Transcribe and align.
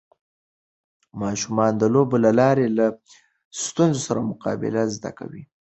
ماشومان 1.21 1.71
د 1.77 1.83
لوبو 1.93 2.17
له 2.25 2.31
لارې 2.39 2.67
له 2.77 2.87
ستونزو 3.65 3.99
سره 4.07 4.27
مقابله 4.31 4.81
زده 4.95 5.11
کوي. 5.19 5.43